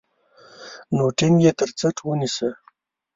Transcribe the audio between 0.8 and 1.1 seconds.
نو